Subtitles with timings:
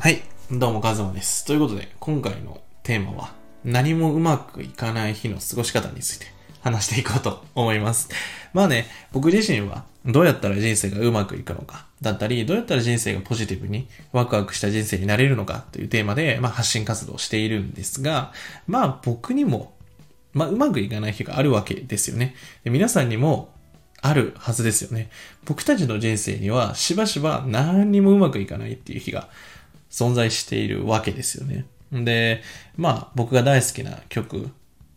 [0.00, 1.44] はい、どうもカズマです。
[1.44, 3.34] ということで、今回のテーマは、
[3.66, 6.24] 何もうまくいかない日の過ごし方について
[6.62, 8.08] 話していこうと思います。
[8.54, 18.32] まあね、僕自身はどうやったら人生がうまくいくのか、だったり、どうやったら人生がポジティブにワクワクした人生になれるのかというテーマで、まあ発信活動をしているんですが、
[18.66, 19.74] まあ僕にも、
[20.32, 22.34] まあうまくいかない日があるわけですよね。
[22.64, 23.52] で皆さんにも
[24.00, 25.10] あるはずですよね。
[25.44, 29.28] 僕たちの人生にはしばしば何にもうまくいかないっていう日が
[29.90, 31.66] 存在しているわけですよね。
[31.92, 32.42] で、
[32.76, 34.50] まあ僕が大好きな曲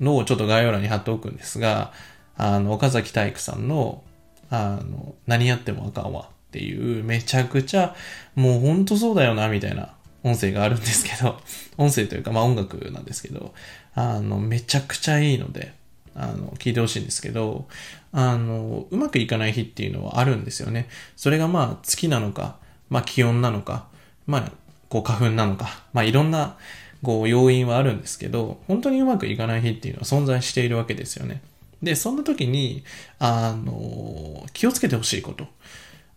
[0.00, 1.92] のをちょっと概要欄に貼っておくんですが、
[2.36, 4.02] あの、岡崎体育さんの、
[4.50, 7.94] あの、何やってもあかんわっていうめちゃくちゃ
[8.34, 11.40] もうほんとそうだよなみたいな音声があるんですけど、
[11.78, 13.54] 音声というかまあ音楽なんですけど、
[13.94, 15.72] あの、めちゃくちゃいいので、
[16.14, 17.66] あの、聞いてほしいんですけど、
[18.12, 20.88] あの、うまくいかない日っていうのはあるんですよね。
[21.16, 23.88] それがまあ月なのか、まあ気温なのか、
[24.26, 24.52] まあ、
[24.94, 26.56] こう花粉なのか、まあいろんな、
[27.02, 31.42] こう要因はあるんですけど、本当にうまくいかない日っていうのは存在しているわけですよね。
[31.82, 32.84] で、そんな時に、
[33.18, 35.48] あの、気をつけてほしいこと。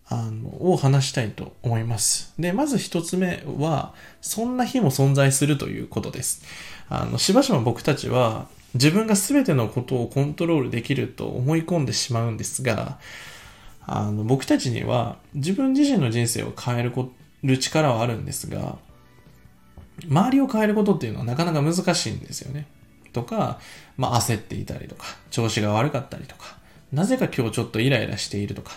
[0.09, 2.35] あの、を話したいと思います。
[2.37, 6.43] で、まず一つ目は、そんな日も存在するということです。
[6.87, 12.99] あの、しばしば僕たちは、自分が全てのことをコントロールできると思い込んでしまうんですが、
[13.87, 17.11] あの、僕たちには自分自身の人生を変えるこ
[17.43, 18.77] る力はあるんですが、
[20.05, 22.67] 周りを変えることっていうのはなかなか難しいんですよね。
[23.13, 23.59] とか、
[23.97, 26.57] まあ焦っていたりとか、調子が悪かったりとか、
[26.91, 28.73] なぜか今日ちょっとイライラしているとか、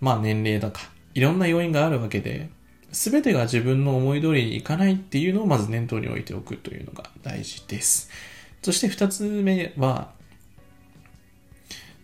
[0.00, 0.80] まあ年齢とか、
[1.14, 2.50] いろんな要因があるわけで、
[2.92, 8.10] すべてが自分の思い通りにいかないっていうのをまず念頭に置いておくというのが大事です。
[8.62, 10.10] そして二つ目は、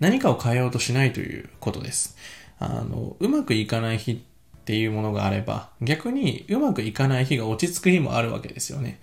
[0.00, 2.16] 何かを変えようとしないということです。
[2.58, 4.18] あの、うまくいかない日っ
[4.62, 9.00] っていうものがあれば、逆にうまくいかない日が落ち着く日もあるわけですよね。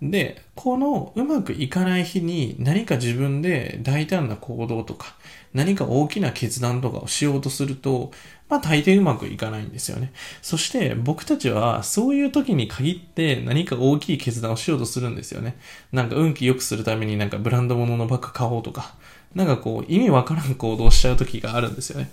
[0.00, 5.16] で、このうまくいかない日に何か自分で大胆な行動とか、
[5.54, 8.12] 何か大きな決断とかをしようとすると、
[8.48, 10.12] まあ大抵うまくいかないんですよね。
[10.40, 15.56] そして僕たちはそういう時に限って何か大きい決断をしようとするんですよね。
[15.92, 18.94] なんか運気良くするためになんかブランド物のバッグ買おうとか、
[19.34, 22.10] なんかこう意味わからん行動しちゃう時があるんですよね。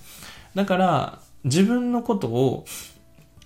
[0.55, 2.65] だから自分のことを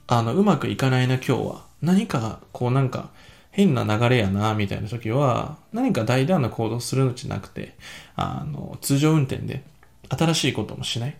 [0.08, 3.10] あのうまくいかないな今日は何かこうなんか
[3.54, 7.76] 変な流れやな、みたいな時は、何か大胆な行動するのじゃなくて、
[8.16, 9.64] あの、通常運転で
[10.10, 11.16] 新しいこともしない。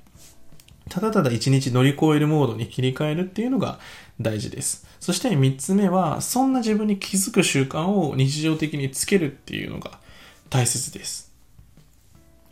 [0.90, 3.80] ただただ一日乗り越えるモードに切り替えるっていうのが
[4.20, 4.88] 大事です。
[5.00, 10.00] そして三つ目は、そんな自分に気づく習慣を日常的につけるっていうのが
[10.50, 11.33] 大切です。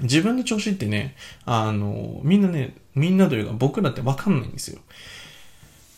[0.02, 4.80] 自分の調子ってね、あの、みんなね、みんなというか僕だってわかんないんですよ。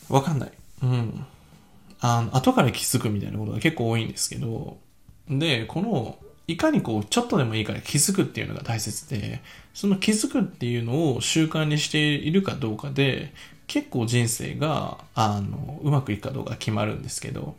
[0.09, 0.51] わかんない。
[0.83, 1.25] うん。
[1.99, 4.77] あの、後から気づくみたいなことが結構多いんですけど、
[5.29, 9.41] で、この、いかにこう、ちょっとでもいいから気づくっていうのが大切で、
[9.73, 13.33] その気づくっていうのを習慣にしているかどうかで、
[13.67, 17.55] 結構人生が、あの、うまくいくかどうか決まるんですけど、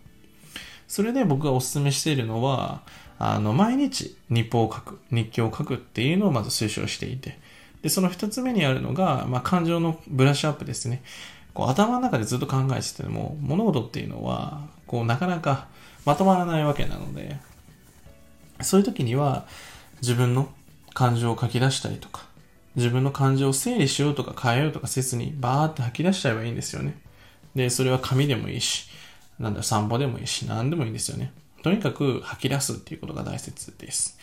[0.87, 2.83] それで僕がお勧めしているのは、
[3.19, 7.38] あの、毎日日報を書く、日記を書くっていうのをまず推奨していて、
[7.82, 11.02] で、その二つ目にあるのが、まあ、感情のブラッシュアップですね。
[11.54, 15.69] こう頭の中でずっと考えてても物事っていうのはこうなかなか
[16.04, 17.38] まとまらないわけなので
[18.60, 19.47] そういう時には
[20.03, 20.53] 自分の
[20.92, 22.26] 感情を書き出したりとか
[22.76, 26.98] 自分の感情を整理しようとか変えようとかせずにバーって吐き出しちゃえばいいんですよね。
[27.54, 28.88] でそれは紙でもいいし
[29.38, 31.32] なんだろ散歩でもいいし何でもいいんですよね。
[31.64, 34.19] とにかく吐き出すっていうことが大切です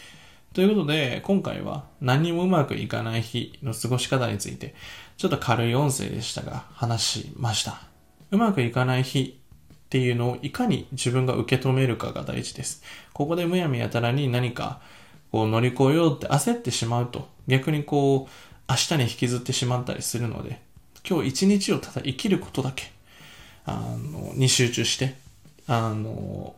[0.54, 4.76] ということで、今回は何もうまくいかない日の過ごし方について、
[5.18, 7.82] ちょっと軽い音声でしたが、話しました。
[8.30, 9.40] うまくいかない日
[9.74, 12.84] っていうのをいかに自分が受け止めるかが大事です。
[13.12, 14.80] ここでむやみやたらに何か
[15.32, 18.32] こう乗り越えようって焦ってしまうと、逆にこう、
[18.70, 20.62] 明日に引きずってしまったりするので、
[21.10, 22.92] 今日一日をただ生きることだけ、
[23.66, 25.16] あの、に集中して、
[25.66, 26.56] あの、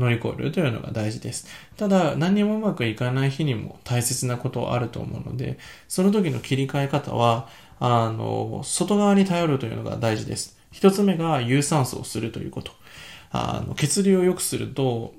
[0.00, 1.46] 乗り越えるというのが大事です。
[1.76, 5.58] ただ、何にもうまくいかない日にも大切なことはあると思うので、
[5.88, 7.48] その時の切り替え方は、
[7.78, 10.58] あの、外側に頼るというのが大事です。
[10.72, 12.72] 一つ目が有酸素をするということ。
[13.30, 15.14] あの、血流を良くすると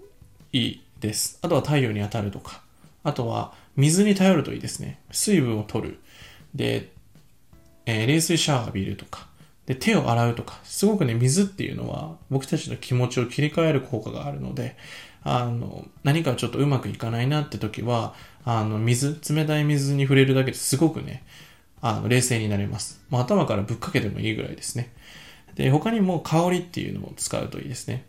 [0.52, 1.38] いいです。
[1.42, 2.62] あとは太陽に当たるとか。
[3.04, 5.00] あとは水に頼るといいですね。
[5.12, 6.00] 水分を取る。
[6.56, 6.92] で、
[7.86, 9.28] えー冷水シャワー浴びるとか。
[9.66, 14.76] で、手を洗うとか、すごくね、水っていうのは僕たちの気持ちを切り替える効果があるので、
[15.24, 18.14] あの、何かちょっとうまくいかないなって時は、
[18.44, 21.24] あの、水、冷たい水に触れるだけですごくね、
[21.82, 23.02] あの、冷静になれます。
[23.10, 24.92] もう頭からぶっかけてもいいぐらいですね。
[25.56, 28.06] で、他にも香りっていうのを使うといいですね。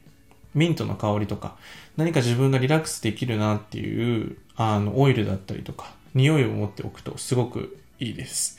[0.54, 1.56] ミントの香りとか、
[1.96, 8.58] 何か自分がリラックスできるなっていう、あの、オイルだったりとか、匂いを持っておくとすごくいいです。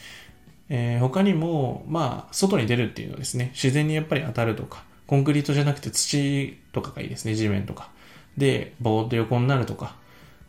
[0.75, 7.91] えー、他にも、まあ、外に出るっていうのはですね、自然にやっぱり当たるとか、コンクリートじゃなくて土とかがいいですね、地面とか。
[8.39, 9.95] で、ぼーっと横になるとか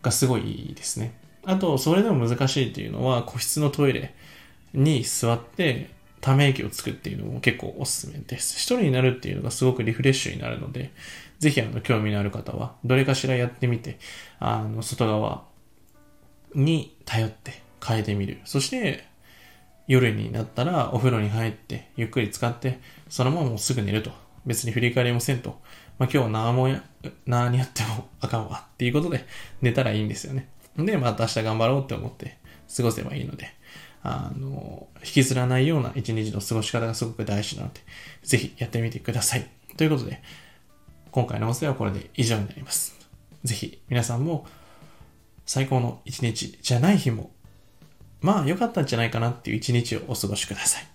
[0.01, 1.13] がすごいいいですね。
[1.45, 4.15] あと、それでも難しいっていうのは、個室のトイレ
[4.73, 5.91] に座って、
[6.23, 8.57] ため息をつくっていうのも結構おすすめです。
[8.57, 10.91] 一人になるっていうのがすごくリフレッシュになるので、
[11.39, 13.99] ぜひあの、興味のある方は、どれかしらやってみて、
[14.39, 15.45] あの、外側
[16.55, 18.41] に頼って変えてみる。
[18.47, 19.05] そして、
[19.87, 24.25] 夜になったらお風呂に入ってゆっくり使ってそのままもうすぐ寝ると。
[24.47, 25.61] 別に振り返りもせんと。
[25.99, 26.83] まあ、今日何もや、
[27.27, 29.27] 何やってもあかんわっていうことで
[29.63, 30.49] 寝たらいいんですよね。
[30.77, 32.39] で、また明日頑張ろうって思って
[32.77, 33.55] 過ごせばいいので、
[34.03, 37.81] あの、引きずらないような一日の過ごし方がすごく大事なので、
[38.23, 39.49] ぜひやってみてください。
[39.77, 40.23] ということで、
[41.11, 42.95] 今回の音声はこれで以上になります。
[43.45, 44.47] ぜひ皆さんも
[45.47, 47.31] 最高の一日じゃない日も
[48.25, 50.87] まあ良かったんじゃないかなっていう一日をお過ごしください。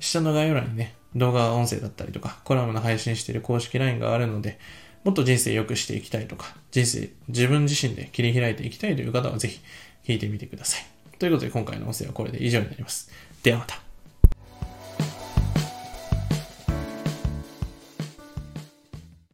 [0.00, 4.58] 下の概要欄にね、動画音声だったりとか、コラムの配信している公式 LINE があるので、
[5.04, 9.60] もっと人生良くしていきたいとか、人生自分自身で切り開いていきたいという方はぜひ
[10.06, 10.86] 聞いてみてください。
[11.18, 13.10] ということで今回の音声はこれで以上になります。
[13.42, 13.87] ではまた。